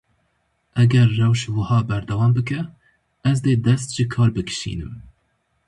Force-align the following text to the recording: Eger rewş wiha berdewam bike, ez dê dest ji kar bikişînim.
Eger 0.83 1.09
rewş 1.17 1.41
wiha 1.45 1.79
berdewam 1.89 2.31
bike, 2.35 2.61
ez 3.29 3.37
dê 3.45 3.53
dest 3.65 3.87
ji 3.95 4.05
kar 4.13 4.29
bikişînim. 4.35 4.93